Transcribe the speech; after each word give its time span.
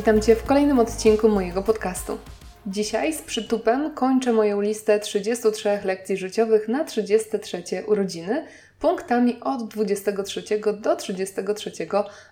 Witam 0.00 0.22
Cię 0.22 0.36
w 0.36 0.44
kolejnym 0.44 0.78
odcinku 0.78 1.28
mojego 1.28 1.62
podcastu. 1.62 2.18
Dzisiaj 2.66 3.12
z 3.12 3.22
przytupem 3.22 3.94
kończę 3.94 4.32
moją 4.32 4.60
listę 4.60 5.00
33 5.00 5.68
lekcji 5.84 6.16
życiowych 6.16 6.68
na 6.68 6.84
33 6.84 7.62
urodziny, 7.86 8.46
punktami 8.78 9.40
od 9.40 9.68
23 9.68 10.42
do 10.80 10.96
33 10.96 11.72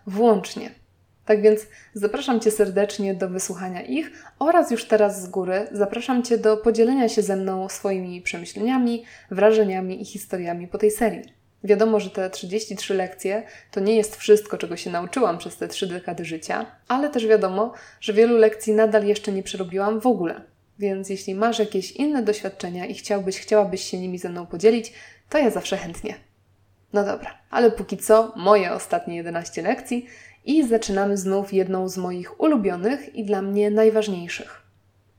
włącznie. 0.07 0.71
Tak 1.25 1.43
więc 1.43 1.61
zapraszam 1.95 2.41
Cię 2.41 2.51
serdecznie 2.51 3.15
do 3.15 3.29
wysłuchania 3.29 3.83
ich 3.83 4.11
oraz 4.39 4.71
już 4.71 4.85
teraz 4.85 5.23
z 5.23 5.29
góry 5.29 5.67
zapraszam 5.73 6.23
Cię 6.23 6.39
do 6.39 6.57
podzielenia 6.57 7.09
się 7.09 7.23
ze 7.23 7.37
mną 7.37 7.69
swoimi 7.69 8.23
przemyśleniami, 8.23 9.05
wrażeniami 9.31 10.03
i 10.03 10.05
historiami 10.05 10.69
po 10.69 10.79
tej 10.79 10.91
serii. 10.91 11.38
Wiadomo, 11.65 12.01
że 12.01 12.11
te 12.11 12.31
33 12.31 12.95
lekcje 12.95 13.43
to 13.71 13.81
nie 13.81 13.97
jest 13.97 14.17
wszystko, 14.17 14.59
czego 14.59 14.77
się 14.77 14.91
nauczyłam 14.91 15.39
przez 15.39 15.57
te 15.57 15.69
trzy 15.69 15.87
dekady 15.87 16.25
życia, 16.25 16.67
ale 16.89 17.11
też 17.11 17.27
wiadomo, 17.27 17.73
że 18.01 18.13
wielu 18.13 18.37
lekcji 18.37 18.73
nadal 18.73 19.07
jeszcze 19.07 19.33
nie 19.33 19.43
przerobiłam 19.43 20.01
w 20.01 20.07
ogóle. 20.07 20.41
Więc 20.79 21.11
jeśli 21.11 21.35
masz 21.35 21.59
jakieś 21.59 21.93
inne 21.93 22.23
doświadczenia 22.23 22.87
i 22.87 22.95
chciałbyś, 22.95 23.41
chciałabyś 23.41 23.83
się 23.83 23.99
nimi 23.99 24.19
ze 24.19 24.29
mną 24.29 24.47
podzielić, 24.47 24.93
to 25.29 25.39
ja 25.39 25.51
zawsze 25.51 25.77
chętnie. 25.77 26.15
No 26.93 27.05
dobra, 27.05 27.39
ale 27.51 27.71
póki 27.71 27.97
co 27.97 28.33
moje 28.37 28.73
ostatnie 28.73 29.17
11 29.17 29.63
lekcji 29.63 30.07
i 30.45 30.69
zaczynamy 30.69 31.17
znów 31.17 31.53
jedną 31.53 31.89
z 31.89 31.99
moich 31.99 32.41
ulubionych 32.41 33.15
i 33.15 33.25
dla 33.25 33.43
mnie 33.43 33.71
najważniejszych. 33.71 34.63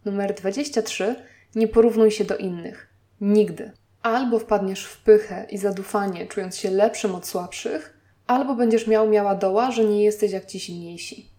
Numer 0.06 0.34
23. 0.34 1.16
Nie 1.56 1.68
porównuj 1.68 2.12
się 2.12 2.24
do 2.24 2.38
innych. 2.38 2.88
Nigdy. 3.22 3.72
Albo 4.02 4.40
wpadniesz 4.40 4.86
w 4.86 5.04
pychę 5.04 5.46
i 5.50 5.58
zadufanie, 5.58 6.28
czując 6.28 6.58
się 6.58 6.72
lepszym 6.72 7.16
od 7.16 7.28
słabszych, 7.28 7.98
albo 8.28 8.56
będziesz 8.56 8.88
miał 8.88 9.10
miała 9.10 9.36
doła, 9.36 9.72
że 9.72 9.84
nie 9.84 10.04
jesteś 10.04 10.32
jak 10.32 10.46
ci 10.46 10.60
silniejsi. 10.60 11.30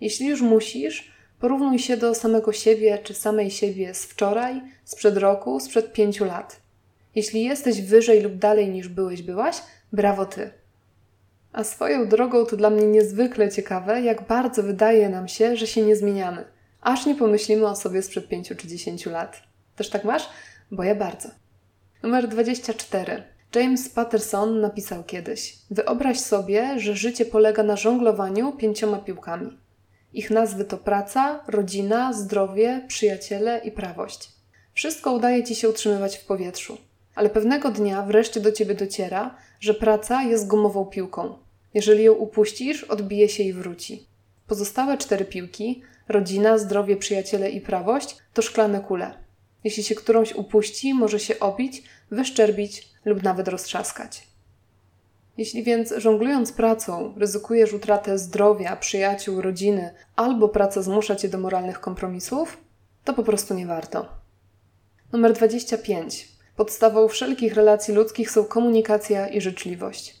Jeśli 0.00 0.26
już 0.26 0.40
musisz, 0.40 1.12
porównuj 1.40 1.78
się 1.78 1.96
do 1.96 2.14
samego 2.14 2.52
siebie 2.52 2.98
czy 2.98 3.14
samej 3.14 3.50
siebie 3.50 3.94
z 3.94 4.04
wczoraj, 4.04 4.62
sprzed 4.84 5.16
roku, 5.16 5.60
sprzed 5.60 5.92
pięciu 5.92 6.24
lat. 6.24 6.60
Jeśli 7.14 7.44
jesteś 7.44 7.82
wyżej 7.82 8.20
lub 8.20 8.34
dalej 8.34 8.68
niż 8.68 8.88
byłeś, 8.88 9.22
byłaś, 9.22 9.56
brawo 9.92 10.26
ty. 10.26 10.50
A 11.52 11.64
swoją 11.64 12.08
drogą 12.08 12.46
to 12.46 12.56
dla 12.56 12.70
mnie 12.70 12.86
niezwykle 12.86 13.50
ciekawe, 13.50 14.02
jak 14.02 14.26
bardzo 14.26 14.62
wydaje 14.62 15.08
nam 15.08 15.28
się, 15.28 15.56
że 15.56 15.66
się 15.66 15.82
nie 15.82 15.96
zmieniamy, 15.96 16.44
aż 16.80 17.06
nie 17.06 17.14
pomyślimy 17.14 17.66
o 17.66 17.76
sobie 17.76 18.02
sprzed 18.02 18.28
pięciu 18.28 18.54
czy 18.54 18.68
dziesięciu 18.68 19.10
lat. 19.10 19.42
Też 19.76 19.90
tak 19.90 20.04
masz? 20.04 20.28
Bo 20.70 20.84
ja 20.84 20.94
bardzo. 20.94 21.28
Numer 22.02 22.28
24. 22.28 23.22
James 23.54 23.88
Patterson 23.88 24.60
napisał 24.60 25.04
kiedyś: 25.04 25.58
Wyobraź 25.70 26.20
sobie, 26.20 26.80
że 26.80 26.96
życie 26.96 27.24
polega 27.24 27.62
na 27.62 27.76
żonglowaniu 27.76 28.52
pięcioma 28.52 28.98
piłkami. 28.98 29.58
Ich 30.12 30.30
nazwy 30.30 30.64
to 30.64 30.76
praca, 30.76 31.44
rodzina, 31.48 32.12
zdrowie, 32.12 32.84
przyjaciele 32.88 33.60
i 33.64 33.72
prawość. 33.72 34.28
Wszystko 34.74 35.12
udaje 35.12 35.44
ci 35.44 35.54
się 35.54 35.68
utrzymywać 35.68 36.16
w 36.16 36.26
powietrzu, 36.26 36.78
ale 37.14 37.30
pewnego 37.30 37.70
dnia 37.70 38.02
wreszcie 38.02 38.40
do 38.40 38.52
ciebie 38.52 38.74
dociera, 38.74 39.34
że 39.60 39.74
praca 39.74 40.22
jest 40.22 40.46
gumową 40.46 40.86
piłką. 40.86 41.38
Jeżeli 41.74 42.04
ją 42.04 42.12
upuścisz, 42.12 42.84
odbije 42.84 43.28
się 43.28 43.42
i 43.42 43.52
wróci. 43.52 44.06
Pozostałe 44.46 44.98
cztery 44.98 45.24
piłki 45.24 45.82
rodzina, 46.08 46.58
zdrowie, 46.58 46.96
przyjaciele 46.96 47.50
i 47.50 47.60
prawość 47.60 48.16
to 48.34 48.42
szklane 48.42 48.80
kule. 48.80 49.27
Jeśli 49.64 49.82
się 49.82 49.94
którąś 49.94 50.32
upuści, 50.32 50.94
może 50.94 51.20
się 51.20 51.38
obić, 51.38 51.82
wyszczerbić 52.10 52.88
lub 53.04 53.22
nawet 53.22 53.48
roztrzaskać. 53.48 54.28
Jeśli 55.38 55.62
więc 55.62 55.94
żonglując 55.96 56.52
pracą 56.52 57.14
ryzykujesz 57.16 57.72
utratę 57.72 58.18
zdrowia, 58.18 58.76
przyjaciół, 58.76 59.42
rodziny 59.42 59.94
albo 60.16 60.48
praca 60.48 60.82
zmusza 60.82 61.16
cię 61.16 61.28
do 61.28 61.38
moralnych 61.38 61.80
kompromisów, 61.80 62.56
to 63.04 63.14
po 63.14 63.22
prostu 63.22 63.54
nie 63.54 63.66
warto. 63.66 64.08
Numer 65.12 65.32
25. 65.32 66.28
Podstawą 66.56 67.08
wszelkich 67.08 67.54
relacji 67.54 67.94
ludzkich 67.94 68.30
są 68.30 68.44
komunikacja 68.44 69.28
i 69.28 69.40
życzliwość. 69.40 70.16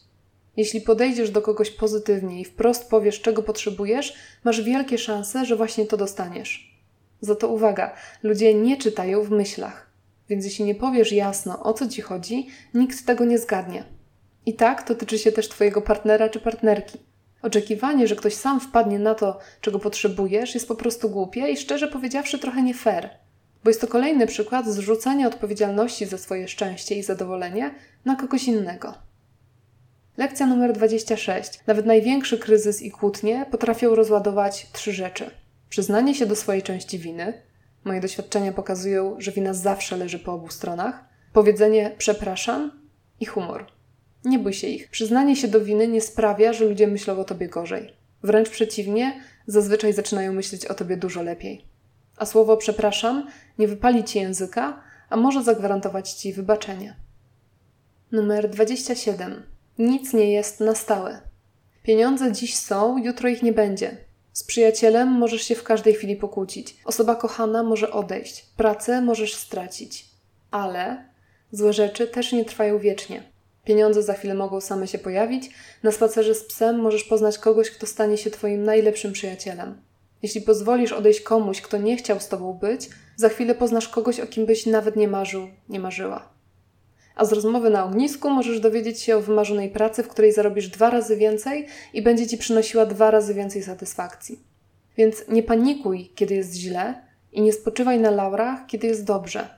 Jeśli 0.56 0.80
podejdziesz 0.80 1.30
do 1.30 1.42
kogoś 1.42 1.70
pozytywnie 1.70 2.40
i 2.40 2.44
wprost 2.44 2.90
powiesz, 2.90 3.20
czego 3.20 3.42
potrzebujesz, 3.42 4.14
masz 4.44 4.62
wielkie 4.62 4.98
szanse, 4.98 5.44
że 5.44 5.56
właśnie 5.56 5.86
to 5.86 5.96
dostaniesz. 5.96 6.77
Za 7.20 7.34
to 7.34 7.48
uwaga, 7.48 7.94
ludzie 8.22 8.54
nie 8.54 8.76
czytają 8.76 9.22
w 9.22 9.30
myślach. 9.30 9.90
Więc 10.28 10.44
jeśli 10.44 10.64
nie 10.64 10.74
powiesz 10.74 11.12
jasno, 11.12 11.62
o 11.62 11.72
co 11.72 11.88
ci 11.88 12.02
chodzi, 12.02 12.46
nikt 12.74 13.06
tego 13.06 13.24
nie 13.24 13.38
zgadnie. 13.38 13.84
I 14.46 14.54
tak 14.54 14.82
to 14.82 14.94
tyczy 14.94 15.18
się 15.18 15.32
też 15.32 15.48
Twojego 15.48 15.82
partnera 15.82 16.28
czy 16.28 16.40
partnerki. 16.40 16.98
Oczekiwanie, 17.42 18.08
że 18.08 18.16
ktoś 18.16 18.34
sam 18.34 18.60
wpadnie 18.60 18.98
na 18.98 19.14
to, 19.14 19.38
czego 19.60 19.78
potrzebujesz, 19.78 20.54
jest 20.54 20.68
po 20.68 20.74
prostu 20.74 21.10
głupie 21.10 21.48
i 21.48 21.56
szczerze 21.56 21.88
powiedziawszy 21.88 22.38
trochę 22.38 22.62
nie 22.62 22.74
fair, 22.74 23.10
bo 23.64 23.70
jest 23.70 23.80
to 23.80 23.86
kolejny 23.86 24.26
przykład 24.26 24.66
zrzucania 24.66 25.26
odpowiedzialności 25.26 26.06
za 26.06 26.18
swoje 26.18 26.48
szczęście 26.48 26.94
i 26.94 27.02
zadowolenie 27.02 27.74
na 28.04 28.16
kogoś 28.16 28.44
innego. 28.44 28.94
Lekcja 30.16 30.46
numer 30.46 30.72
26. 30.72 31.60
Nawet 31.66 31.86
największy 31.86 32.38
kryzys 32.38 32.82
i 32.82 32.90
kłótnie 32.90 33.46
potrafią 33.50 33.94
rozładować 33.94 34.66
trzy 34.72 34.92
rzeczy– 34.92 35.30
Przyznanie 35.68 36.14
się 36.14 36.26
do 36.26 36.36
swojej 36.36 36.62
części 36.62 36.98
winy. 36.98 37.42
Moje 37.84 38.00
doświadczenia 38.00 38.52
pokazują, 38.52 39.16
że 39.18 39.32
wina 39.32 39.54
zawsze 39.54 39.96
leży 39.96 40.18
po 40.18 40.32
obu 40.32 40.48
stronach. 40.48 41.04
Powiedzenie 41.32 41.94
przepraszam 41.98 42.80
i 43.20 43.26
humor. 43.26 43.66
Nie 44.24 44.38
bój 44.38 44.52
się 44.52 44.66
ich. 44.66 44.90
Przyznanie 44.90 45.36
się 45.36 45.48
do 45.48 45.60
winy 45.60 45.88
nie 45.88 46.00
sprawia, 46.00 46.52
że 46.52 46.64
ludzie 46.64 46.86
myślą 46.86 47.20
o 47.20 47.24
tobie 47.24 47.48
gorzej. 47.48 47.92
Wręcz 48.22 48.50
przeciwnie, 48.50 49.20
zazwyczaj 49.46 49.92
zaczynają 49.92 50.32
myśleć 50.32 50.66
o 50.66 50.74
tobie 50.74 50.96
dużo 50.96 51.22
lepiej. 51.22 51.64
A 52.16 52.26
słowo 52.26 52.56
przepraszam 52.56 53.26
nie 53.58 53.68
wypali 53.68 54.04
ci 54.04 54.18
języka, 54.18 54.82
a 55.10 55.16
może 55.16 55.44
zagwarantować 55.44 56.10
ci 56.10 56.32
wybaczenie. 56.32 56.96
Numer 58.12 58.50
27. 58.50 59.42
Nic 59.78 60.12
nie 60.12 60.32
jest 60.32 60.60
na 60.60 60.74
stałe. 60.74 61.20
Pieniądze 61.82 62.32
dziś 62.32 62.56
są, 62.56 62.98
jutro 62.98 63.28
ich 63.28 63.42
nie 63.42 63.52
będzie. 63.52 63.96
Z 64.38 64.44
przyjacielem 64.44 65.08
możesz 65.08 65.42
się 65.42 65.54
w 65.54 65.62
każdej 65.62 65.94
chwili 65.94 66.16
pokłócić. 66.16 66.76
Osoba 66.84 67.16
kochana 67.16 67.62
może 67.62 67.92
odejść. 67.92 68.46
Pracę 68.56 69.02
możesz 69.02 69.34
stracić. 69.34 70.04
Ale 70.50 71.04
złe 71.52 71.72
rzeczy 71.72 72.06
też 72.06 72.32
nie 72.32 72.44
trwają 72.44 72.78
wiecznie. 72.78 73.22
Pieniądze 73.64 74.02
za 74.02 74.14
chwilę 74.14 74.34
mogą 74.34 74.60
same 74.60 74.86
się 74.86 74.98
pojawić. 74.98 75.50
Na 75.82 75.92
spacerze 75.92 76.34
z 76.34 76.44
psem 76.44 76.78
możesz 76.78 77.04
poznać 77.04 77.38
kogoś, 77.38 77.70
kto 77.70 77.86
stanie 77.86 78.18
się 78.18 78.30
Twoim 78.30 78.62
najlepszym 78.62 79.12
przyjacielem. 79.12 79.82
Jeśli 80.22 80.40
pozwolisz 80.40 80.92
odejść 80.92 81.20
komuś, 81.20 81.60
kto 81.60 81.78
nie 81.78 81.96
chciał 81.96 82.20
z 82.20 82.28
Tobą 82.28 82.52
być, 82.52 82.88
za 83.16 83.28
chwilę 83.28 83.54
poznasz 83.54 83.88
kogoś, 83.88 84.20
o 84.20 84.26
kim 84.26 84.46
byś 84.46 84.66
nawet 84.66 84.96
nie 84.96 85.08
marzył, 85.08 85.48
nie 85.68 85.80
marzyła. 85.80 86.28
A 87.18 87.24
z 87.24 87.32
rozmowy 87.32 87.70
na 87.70 87.84
ognisku 87.84 88.30
możesz 88.30 88.60
dowiedzieć 88.60 89.00
się 89.00 89.16
o 89.16 89.20
wymarzonej 89.20 89.70
pracy, 89.70 90.02
w 90.02 90.08
której 90.08 90.32
zarobisz 90.32 90.68
dwa 90.68 90.90
razy 90.90 91.16
więcej 91.16 91.66
i 91.92 92.02
będzie 92.02 92.26
ci 92.26 92.38
przynosiła 92.38 92.86
dwa 92.86 93.10
razy 93.10 93.34
więcej 93.34 93.62
satysfakcji. 93.62 94.40
Więc 94.96 95.28
nie 95.28 95.42
panikuj, 95.42 96.12
kiedy 96.14 96.34
jest 96.34 96.54
źle 96.54 97.02
i 97.32 97.40
nie 97.40 97.52
spoczywaj 97.52 98.00
na 98.00 98.10
laurach, 98.10 98.66
kiedy 98.66 98.86
jest 98.86 99.04
dobrze. 99.04 99.48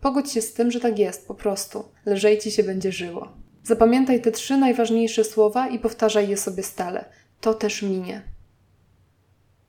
Pogódź 0.00 0.32
się 0.32 0.42
z 0.42 0.52
tym, 0.52 0.70
że 0.70 0.80
tak 0.80 0.98
jest, 0.98 1.28
po 1.28 1.34
prostu. 1.34 1.84
Lżej 2.06 2.38
ci 2.38 2.50
się 2.50 2.62
będzie 2.62 2.92
żyło. 2.92 3.28
Zapamiętaj 3.64 4.20
te 4.20 4.32
trzy 4.32 4.56
najważniejsze 4.56 5.24
słowa 5.24 5.68
i 5.68 5.78
powtarzaj 5.78 6.28
je 6.28 6.36
sobie 6.36 6.62
stale. 6.62 7.04
To 7.40 7.54
też 7.54 7.82
minie. 7.82 8.22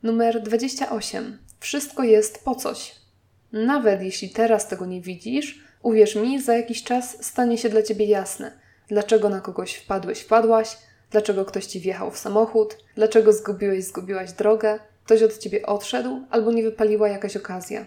Numer 0.03 0.41
28. 0.41 1.37
Wszystko 1.59 2.03
jest 2.03 2.43
po 2.43 2.55
coś. 2.55 2.95
Nawet 3.51 4.01
jeśli 4.01 4.29
teraz 4.29 4.67
tego 4.67 4.85
nie 4.85 5.01
widzisz, 5.01 5.66
Uwierz 5.87 6.15
mi, 6.15 6.41
za 6.41 6.57
jakiś 6.57 6.83
czas 6.83 7.25
stanie 7.25 7.57
się 7.57 7.69
dla 7.69 7.81
ciebie 7.81 8.05
jasne, 8.05 8.51
dlaczego 8.87 9.29
na 9.29 9.41
kogoś 9.41 9.75
wpadłeś, 9.75 10.19
wpadłaś, 10.19 10.77
dlaczego 11.11 11.45
ktoś 11.45 11.65
ci 11.65 11.79
wjechał 11.79 12.11
w 12.11 12.17
samochód, 12.17 12.77
dlaczego 12.95 13.33
zgubiłeś, 13.33 13.83
zgubiłaś 13.83 14.31
drogę, 14.31 14.79
ktoś 15.05 15.23
od 15.23 15.37
ciebie 15.37 15.65
odszedł 15.65 16.21
albo 16.29 16.51
nie 16.51 16.63
wypaliła 16.63 17.09
jakaś 17.09 17.37
okazja. 17.37 17.85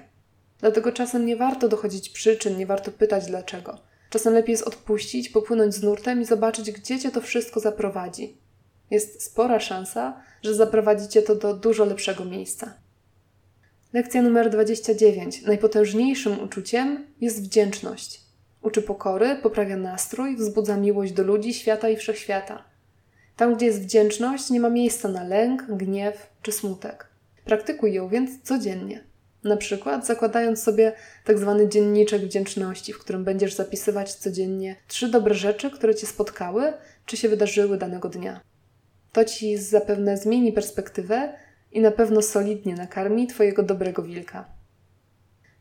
Dlatego 0.58 0.93
czasem 0.93 1.26
nie 1.26 1.37
warto 1.37 1.69
dochodzić 1.69 2.11
przyczyn, 2.11 2.58
nie 2.58 2.67
warto 2.67 2.91
pytać 2.91 3.26
dlaczego. 3.26 3.79
Czasem 4.11 4.35
lepiej 4.35 4.52
jest 4.52 4.67
odpuścić, 4.67 5.29
popłynąć 5.29 5.75
z 5.75 5.82
nurtem 5.82 6.20
i 6.20 6.25
zobaczyć, 6.25 6.70
gdzie 6.73 6.99
cię 6.99 7.11
to 7.11 7.20
wszystko 7.20 7.61
zaprowadzi. 7.61 8.37
Jest 8.91 9.23
spora 9.23 9.61
szansa, 9.61 10.23
że 10.43 10.55
zaprowadzi 10.55 11.08
cię 11.08 11.23
to 11.23 11.35
do 11.35 11.55
dużo 11.55 11.85
lepszego 11.85 12.25
miejsca. 12.25 12.75
Lekcja 13.92 14.22
numer 14.22 14.50
29. 14.50 15.42
Najpotężniejszym 15.42 16.40
uczuciem 16.40 17.06
jest 17.20 17.42
wdzięczność. 17.42 18.20
Uczy 18.62 18.82
pokory, 18.82 19.37
poprawia 19.42 19.76
nastrój, 19.76 20.37
wzbudza 20.37 20.76
miłość 20.76 21.12
do 21.12 21.22
ludzi, 21.22 21.54
świata 21.54 21.88
i 21.88 21.96
wszechświata. 21.96 22.64
Tam, 23.37 23.54
gdzie 23.54 23.66
jest 23.66 23.82
wdzięczność, 23.82 24.50
nie 24.50 24.60
ma 24.60 24.70
miejsca 24.70 25.08
na 25.08 25.25
lęk, 25.25 25.62
gniew 25.69 26.31
czy 26.42 26.52
smutek. 26.52 27.06
Praktykuj 27.44 27.92
ją 27.92 28.08
więc 28.08 28.42
codziennie. 28.42 29.04
Na 29.44 29.56
przykład 29.56 30.06
zakładając 30.06 30.62
sobie 30.62 30.92
tak 31.25 31.38
zwany 31.38 31.69
dzienniczek 31.69 32.22
wdzięczności, 32.22 32.92
w 32.92 32.98
którym 32.98 33.25
będziesz 33.25 33.54
zapisywać 33.54 34.14
codziennie 34.14 34.76
trzy 34.88 35.08
dobre 35.08 35.34
rzeczy, 35.34 35.70
które 35.70 35.94
cię 35.94 36.06
spotkały 36.06 36.72
czy 37.06 37.16
się 37.16 37.28
wydarzyły 37.28 37.78
danego 37.78 38.08
dnia. 38.08 38.40
To 39.12 39.25
ci 39.25 39.56
zapewne 39.56 40.16
zmieni 40.16 40.52
perspektywę 40.52 41.32
i 41.72 41.81
na 41.81 41.90
pewno 41.90 42.22
solidnie 42.22 42.75
nakarmi 42.75 43.26
Twojego 43.26 43.62
dobrego 43.62 44.02
wilka. 44.02 44.44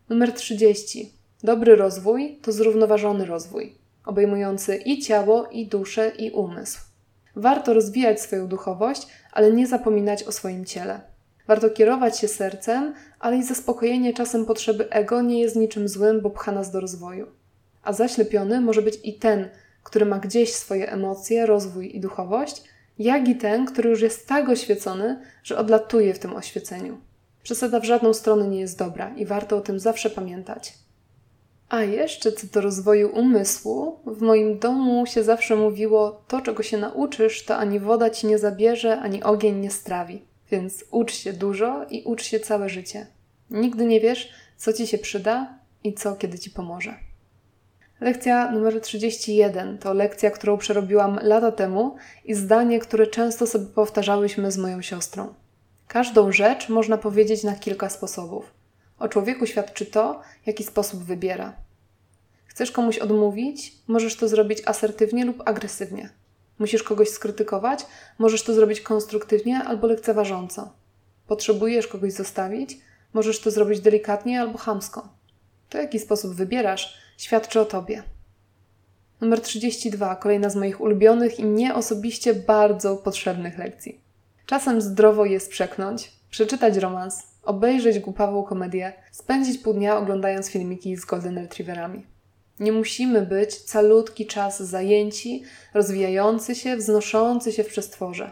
Numer 0.10 0.34
30. 0.34 1.14
Dobry 1.44 1.76
rozwój 1.76 2.40
to 2.42 2.52
zrównoważony 2.52 3.26
rozwój, 3.26 3.76
obejmujący 4.06 4.76
i 4.76 5.02
ciało, 5.02 5.48
i 5.52 5.68
duszę, 5.68 6.12
i 6.18 6.32
umysł. 6.32 6.80
Warto 7.36 7.74
rozwijać 7.74 8.22
swoją 8.22 8.48
duchowość, 8.48 9.08
ale 9.32 9.52
nie 9.52 9.68
zapominać 9.68 10.24
o 10.24 10.32
swoim 10.32 10.66
ciele. 10.66 11.02
Warto 11.48 11.70
kierować 11.70 12.20
się 12.20 12.28
sercem, 12.28 12.94
ale 13.20 13.38
i 13.38 13.44
zaspokojenie 13.44 14.14
czasem 14.14 14.46
potrzeby 14.46 14.90
ego 14.90 15.22
nie 15.22 15.42
jest 15.42 15.56
niczym 15.56 15.88
złym, 15.88 16.22
bo 16.22 16.30
pcha 16.30 16.52
nas 16.52 16.72
do 16.72 16.80
rozwoju. 16.80 17.28
A 17.84 17.94
zaślepiony 17.94 18.62
może 18.62 18.82
być 18.82 19.00
i 19.04 19.14
ten, 19.14 19.50
który 19.84 20.06
ma 20.06 20.20
gdzieś 20.20 20.54
swoje 20.54 20.92
emocje, 20.92 21.46
rozwój 21.46 21.96
i 21.96 22.00
duchowość, 22.00 22.64
jak 23.00 23.28
i 23.28 23.36
ten, 23.36 23.66
który 23.66 23.90
już 23.90 24.01
jest 24.01 24.28
tak 24.28 24.50
oświecony, 24.50 25.19
że 25.44 25.57
odlatuje 25.57 26.13
w 26.13 26.19
tym 26.19 26.36
oświeceniu. 26.36 26.98
Przesada 27.44 27.80
w 27.80 27.86
żadną 27.86 28.13
stronę 28.13 28.48
nie 28.48 28.60
jest 28.60 28.80
dobra 28.80 29.16
i 29.16 29.25
warto 29.25 29.57
o 29.57 29.62
tym 29.62 29.80
zawsze 29.80 30.10
pamiętać. 30.10 30.74
A 31.69 31.81
jeszcze 31.81 32.31
co 32.31 32.48
do 32.48 32.62
rozwoju 32.62 33.10
umysłu, 33.16 34.00
w 34.06 34.22
moim 34.22 34.60
domu 34.60 35.06
się 35.06 35.24
zawsze 35.24 35.56
mówiło: 35.56 36.22
To, 36.28 36.42
czego 36.42 36.63
się 36.63 36.78
nauczysz, 36.78 37.46
to 37.46 37.57
ani 37.57 37.80
woda 37.80 38.10
ci 38.10 38.28
nie 38.28 38.38
zabierze, 38.38 39.00
ani 39.00 39.24
ogień 39.24 39.56
nie 39.56 39.72
strawi. 39.72 40.22
Więc 40.52 40.86
ucz 40.92 41.13
się 41.13 41.34
dużo 41.34 41.86
i 41.90 42.04
ucz 42.04 42.24
się 42.24 42.40
całe 42.40 42.69
życie. 42.69 43.07
Nigdy 43.50 43.86
nie 43.86 44.00
wiesz, 44.00 44.30
co 44.57 44.74
ci 44.74 44.88
się 44.88 44.98
przyda 44.98 45.60
i 45.84 45.94
co 45.94 46.16
kiedy 46.16 46.40
ci 46.40 46.50
pomoże. 46.50 47.09
Lekcja 48.01 48.51
numer 48.51 48.81
31 48.81 49.78
to 49.78 49.94
lekcja, 49.94 50.31
którą 50.31 50.57
przerobiłam 50.57 51.19
lata 51.22 51.51
temu 51.51 51.96
i 52.25 52.34
zdanie, 52.34 52.80
które 52.80 53.07
często 53.07 53.48
sobie 53.48 53.66
powtarzałyśmy 53.66 54.51
z 54.51 54.57
moją 54.57 54.81
siostrą. 54.81 55.34
Każdą 55.88 56.31
rzecz 56.31 56.69
można 56.69 56.98
powiedzieć 56.98 57.44
na 57.44 57.56
kilka 57.56 57.90
sposobów. 57.90 58.54
O 59.00 59.07
człowieku 59.07 59.46
świadczy 59.46 59.86
to, 59.86 60.22
jaki 60.46 60.63
sposób 60.63 61.04
wybiera. 61.04 61.54
Chcesz 62.46 62.72
komuś 62.72 62.98
odmówić, 62.98 63.75
możesz 63.88 64.16
to 64.16 64.28
zrobić 64.28 64.62
asertywnie 64.66 65.25
lub 65.25 65.42
agresywnie. 65.45 66.10
Musisz 66.60 66.84
kogoś 66.84 67.10
skrytykować, 67.10 67.86
możesz 68.18 68.44
to 68.44 68.54
zrobić 68.54 68.81
konstruktywnie 68.81 69.63
albo 69.63 69.88
lekceważąco. 69.88 70.74
Potrzebujesz 71.28 71.88
kogoś 71.88 72.13
zostawić, 72.13 72.78
możesz 73.13 73.40
to 73.40 73.52
zrobić 73.52 73.80
delikatnie 73.80 74.42
albo 74.42 74.57
chamsko. 74.57 75.19
To, 75.69 75.77
jaki 75.77 76.00
sposób 76.00 76.36
wybierasz, 76.36 76.98
świadczy 77.18 77.60
o 77.60 77.66
tobie. 77.66 78.04
Numer 79.21 79.42
32, 79.42 80.16
kolejna 80.16 80.50
z 80.50 80.56
moich 80.56 80.81
ulubionych 80.81 81.39
i 81.39 81.45
mnie 81.45 81.75
osobiście 81.75 82.33
bardzo 82.33 82.98
potrzebnych 82.98 83.57
lekcji. 83.57 84.01
Czasem 84.45 84.81
zdrowo 84.81 85.25
jest 85.25 85.50
przeknąć, 85.50 86.12
przeczytać 86.30 86.77
romans, 86.77 87.24
obejrzeć 87.44 88.00
głupawą 88.00 88.44
komedię, 88.44 88.94
spędzić 89.12 89.57
pół 89.57 89.74
dnia 89.74 89.98
oglądając 89.98 90.50
filmiki 90.50 90.98
z 90.98 91.06
Golden 91.06 91.38
Retrieverami. 91.38 92.06
Nie 92.60 92.71
musimy 92.71 93.21
być 93.21 93.56
calutki 93.56 94.25
czas 94.25 94.63
zajęci, 94.63 95.44
rozwijający 95.74 96.56
się, 96.56 96.77
wznoszący 96.77 97.51
się 97.51 97.63
w 97.63 97.68
przestworze. 97.68 98.31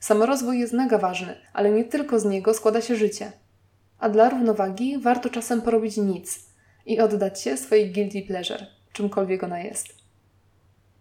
Samorozwój 0.00 0.58
jest 0.58 0.72
mega 0.72 0.98
ważny, 0.98 1.34
ale 1.52 1.70
nie 1.70 1.84
tylko 1.84 2.20
z 2.20 2.24
niego 2.24 2.54
składa 2.54 2.80
się 2.80 2.96
życie. 2.96 3.32
A 3.98 4.08
dla 4.08 4.28
równowagi 4.28 4.98
warto 4.98 5.30
czasem 5.30 5.62
porobić 5.62 5.96
nic 5.96 6.51
i 6.86 7.00
oddać 7.00 7.42
się 7.42 7.56
swojej 7.56 7.92
guilty 7.92 8.22
pleasure, 8.22 8.66
czymkolwiek 8.92 9.42
ona 9.42 9.60
jest. 9.60 9.88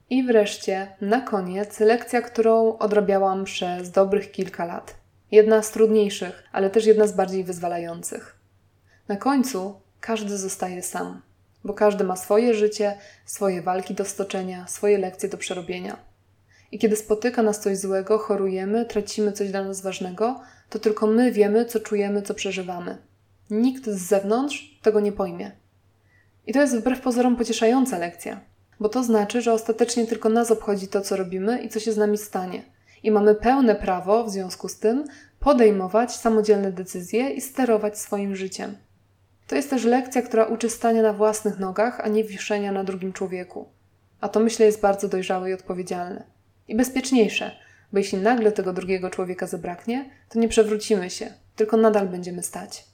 I 0.09 0.23
wreszcie, 0.23 0.87
na 1.01 1.21
koniec, 1.21 1.79
lekcja, 1.79 2.21
którą 2.21 2.77
odrabiałam 2.77 3.43
przez 3.43 3.91
dobrych 3.91 4.31
kilka 4.31 4.65
lat. 4.65 4.95
Jedna 5.31 5.63
z 5.63 5.71
trudniejszych, 5.71 6.43
ale 6.51 6.69
też 6.69 6.85
jedna 6.85 7.07
z 7.07 7.11
bardziej 7.11 7.43
wyzwalających. 7.43 8.35
Na 9.07 9.15
końcu 9.15 9.81
każdy 9.99 10.37
zostaje 10.37 10.81
sam 10.81 11.21
bo 11.63 11.73
każdy 11.73 12.03
ma 12.03 12.15
swoje 12.15 12.53
życie, 12.53 12.97
swoje 13.25 13.61
walki 13.61 13.93
do 13.93 14.05
stoczenia, 14.05 14.67
swoje 14.67 14.97
lekcje 14.97 15.29
do 15.29 15.37
przerobienia. 15.37 15.97
I 16.71 16.79
kiedy 16.79 16.95
spotyka 16.95 17.41
nas 17.41 17.59
coś 17.59 17.77
złego, 17.77 18.17
chorujemy, 18.17 18.85
tracimy 18.85 19.31
coś 19.31 19.51
dla 19.51 19.63
nas 19.63 19.81
ważnego, 19.81 20.41
to 20.69 20.79
tylko 20.79 21.07
my 21.07 21.31
wiemy, 21.31 21.65
co 21.65 21.79
czujemy, 21.79 22.21
co 22.21 22.33
przeżywamy. 22.33 22.97
Nikt 23.49 23.85
z 23.85 24.07
zewnątrz 24.07 24.79
tego 24.81 24.99
nie 24.99 25.11
pojmie. 25.11 25.51
I 26.47 26.53
to 26.53 26.61
jest 26.61 26.77
wbrew 26.77 27.01
pozorom 27.01 27.35
pocieszająca 27.35 27.97
lekcja, 27.97 28.39
bo 28.79 28.89
to 28.89 29.03
znaczy, 29.03 29.41
że 29.41 29.53
ostatecznie 29.53 30.07
tylko 30.07 30.29
nas 30.29 30.51
obchodzi 30.51 30.87
to, 30.87 31.01
co 31.01 31.17
robimy 31.17 31.61
i 31.61 31.69
co 31.69 31.79
się 31.79 31.91
z 31.91 31.97
nami 31.97 32.17
stanie. 32.17 32.63
I 33.03 33.11
mamy 33.11 33.35
pełne 33.35 33.75
prawo, 33.75 34.23
w 34.23 34.29
związku 34.29 34.69
z 34.69 34.79
tym, 34.79 35.07
podejmować 35.39 36.15
samodzielne 36.15 36.71
decyzje 36.71 37.29
i 37.29 37.41
sterować 37.41 37.99
swoim 37.99 38.35
życiem. 38.35 38.75
To 39.47 39.55
jest 39.55 39.69
też 39.69 39.83
lekcja, 39.83 40.21
która 40.21 40.45
uczy 40.45 40.69
stania 40.69 41.01
na 41.01 41.13
własnych 41.13 41.59
nogach, 41.59 41.99
a 41.99 42.07
nie 42.07 42.23
wiszenia 42.23 42.71
na 42.71 42.83
drugim 42.83 43.13
człowieku. 43.13 43.69
A 44.21 44.29
to 44.29 44.39
myślę 44.39 44.65
jest 44.65 44.81
bardzo 44.81 45.07
dojrzałe 45.07 45.49
i 45.49 45.53
odpowiedzialne. 45.53 46.23
I 46.67 46.75
bezpieczniejsze, 46.75 47.51
bo 47.93 47.97
jeśli 47.97 48.17
nagle 48.17 48.51
tego 48.51 48.73
drugiego 48.73 49.09
człowieka 49.09 49.47
zabraknie, 49.47 50.09
to 50.29 50.39
nie 50.39 50.47
przewrócimy 50.47 51.09
się, 51.09 51.33
tylko 51.55 51.77
nadal 51.77 52.07
będziemy 52.07 52.43
stać. 52.43 52.90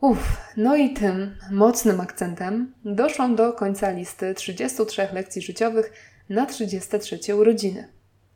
Uff, 0.00 0.36
no 0.56 0.76
i 0.76 0.90
tym 0.90 1.36
mocnym 1.50 2.00
akcentem 2.00 2.72
doszłam 2.84 3.36
do 3.36 3.52
końca 3.52 3.90
listy 3.90 4.34
33 4.34 5.08
lekcji 5.12 5.42
życiowych 5.42 5.92
na 6.28 6.46
33 6.46 7.36
urodziny. 7.36 7.88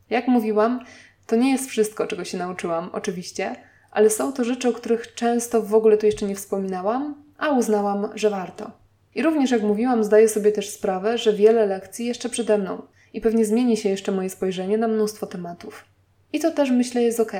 Jak 0.09 0.27
mówiłam, 0.27 0.85
to 1.27 1.35
nie 1.35 1.51
jest 1.51 1.69
wszystko, 1.69 2.07
czego 2.07 2.25
się 2.25 2.37
nauczyłam, 2.37 2.89
oczywiście, 2.93 3.55
ale 3.91 4.09
są 4.09 4.33
to 4.33 4.43
rzeczy, 4.43 4.69
o 4.69 4.73
których 4.73 5.13
często 5.13 5.61
w 5.61 5.73
ogóle 5.73 5.97
tu 5.97 6.05
jeszcze 6.05 6.25
nie 6.25 6.35
wspominałam, 6.35 7.23
a 7.37 7.49
uznałam, 7.49 8.09
że 8.15 8.29
warto. 8.29 8.71
I 9.15 9.23
również, 9.23 9.51
jak 9.51 9.61
mówiłam, 9.61 10.03
zdaję 10.03 10.29
sobie 10.29 10.51
też 10.51 10.69
sprawę, 10.69 11.17
że 11.17 11.33
wiele 11.33 11.65
lekcji 11.65 12.05
jeszcze 12.05 12.29
przede 12.29 12.57
mną 12.57 12.81
i 13.13 13.21
pewnie 13.21 13.45
zmieni 13.45 13.77
się 13.77 13.89
jeszcze 13.89 14.11
moje 14.11 14.29
spojrzenie 14.29 14.77
na 14.77 14.87
mnóstwo 14.87 15.27
tematów. 15.27 15.85
I 16.33 16.39
to 16.39 16.51
też 16.51 16.71
myślę 16.71 17.03
jest 17.03 17.19
ok. 17.19 17.33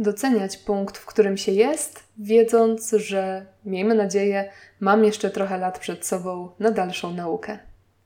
Doceniać 0.00 0.56
punkt, 0.56 0.98
w 0.98 1.06
którym 1.06 1.36
się 1.36 1.52
jest, 1.52 2.04
wiedząc, 2.18 2.90
że 2.90 3.46
miejmy 3.64 3.94
nadzieję, 3.94 4.50
mam 4.80 5.04
jeszcze 5.04 5.30
trochę 5.30 5.58
lat 5.58 5.78
przed 5.78 6.06
sobą 6.06 6.50
na 6.58 6.70
dalszą 6.70 7.14
naukę. 7.14 7.58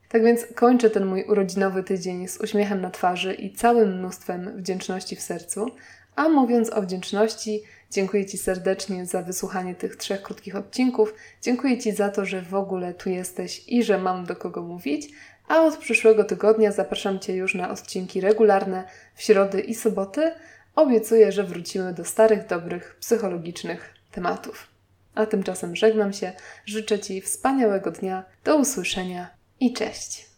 Tak 0.08 0.24
więc 0.24 0.46
kończę 0.54 0.90
ten 0.90 1.06
mój 1.06 1.24
urodzinowy 1.24 1.82
tydzień 1.82 2.28
z 2.28 2.40
uśmiechem 2.40 2.80
na 2.80 2.90
twarzy 2.90 3.34
i 3.34 3.52
całym 3.52 3.98
mnóstwem 3.98 4.56
wdzięczności 4.56 5.16
w 5.16 5.20
sercu, 5.20 5.66
a 6.16 6.28
mówiąc 6.28 6.70
o 6.70 6.82
wdzięczności, 6.82 7.62
dziękuję 7.90 8.26
Ci 8.26 8.38
serdecznie 8.38 9.06
za 9.06 9.22
wysłuchanie 9.22 9.74
tych 9.74 9.96
trzech 9.96 10.22
krótkich 10.22 10.56
odcinków. 10.56 11.14
Dziękuję 11.42 11.78
Ci 11.78 11.92
za 11.92 12.08
to, 12.08 12.24
że 12.24 12.42
w 12.42 12.54
ogóle 12.54 12.94
tu 12.94 13.10
jesteś 13.10 13.64
i 13.68 13.82
że 13.82 13.98
mam 13.98 14.24
do 14.24 14.36
kogo 14.36 14.62
mówić. 14.62 15.08
A 15.48 15.62
od 15.62 15.76
przyszłego 15.76 16.24
tygodnia 16.24 16.72
zapraszam 16.72 17.18
Cię 17.18 17.34
już 17.34 17.54
na 17.54 17.70
odcinki 17.70 18.20
regularne 18.20 18.84
w 19.14 19.22
środy 19.22 19.60
i 19.60 19.74
soboty. 19.74 20.32
Obiecuję, 20.74 21.32
że 21.32 21.44
wrócimy 21.44 21.94
do 21.94 22.04
starych, 22.04 22.46
dobrych, 22.46 22.96
psychologicznych 23.00 23.94
tematów. 24.10 24.66
A 25.14 25.26
tymczasem 25.26 25.76
żegnam 25.76 26.12
się, 26.12 26.32
życzę 26.66 26.98
Ci 26.98 27.20
wspaniałego 27.20 27.90
dnia, 27.90 28.24
do 28.44 28.56
usłyszenia 28.56 29.30
i 29.60 29.72
cześć! 29.72 30.33